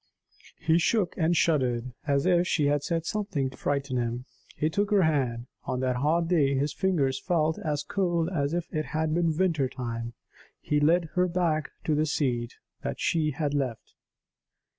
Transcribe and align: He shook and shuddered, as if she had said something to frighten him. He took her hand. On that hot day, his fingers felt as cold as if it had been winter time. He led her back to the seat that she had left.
He 0.57 0.79
shook 0.79 1.13
and 1.15 1.37
shuddered, 1.37 1.93
as 2.07 2.25
if 2.25 2.47
she 2.47 2.65
had 2.65 2.81
said 2.81 3.05
something 3.05 3.51
to 3.51 3.55
frighten 3.57 3.97
him. 3.97 4.25
He 4.57 4.67
took 4.67 4.89
her 4.89 5.03
hand. 5.03 5.45
On 5.65 5.79
that 5.81 5.97
hot 5.97 6.27
day, 6.27 6.55
his 6.55 6.73
fingers 6.73 7.19
felt 7.19 7.59
as 7.59 7.83
cold 7.83 8.27
as 8.33 8.51
if 8.55 8.65
it 8.73 8.85
had 8.85 9.13
been 9.13 9.37
winter 9.37 9.69
time. 9.69 10.13
He 10.59 10.79
led 10.79 11.09
her 11.13 11.27
back 11.27 11.69
to 11.83 11.93
the 11.93 12.07
seat 12.07 12.55
that 12.81 12.99
she 12.99 13.29
had 13.29 13.53
left. 13.53 13.93